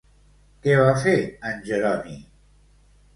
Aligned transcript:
Què 0.63 0.77
va 0.79 0.95
fer 1.03 1.13
en 1.49 1.61
Jeroni? 1.67 2.17